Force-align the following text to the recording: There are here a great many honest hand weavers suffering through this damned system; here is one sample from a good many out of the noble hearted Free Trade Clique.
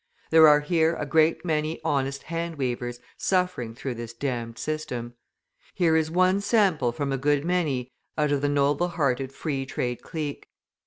There 0.31 0.47
are 0.47 0.61
here 0.61 0.95
a 0.95 1.05
great 1.05 1.45
many 1.45 1.79
honest 1.85 2.23
hand 2.23 2.55
weavers 2.55 2.99
suffering 3.17 3.75
through 3.75 3.93
this 3.93 4.13
damned 4.13 4.57
system; 4.57 5.13
here 5.75 5.95
is 5.95 6.09
one 6.09 6.41
sample 6.41 6.91
from 6.91 7.11
a 7.11 7.19
good 7.19 7.45
many 7.45 7.91
out 8.17 8.31
of 8.31 8.41
the 8.41 8.49
noble 8.49 8.87
hearted 8.87 9.31
Free 9.31 9.63
Trade 9.63 10.01
Clique. 10.01 10.47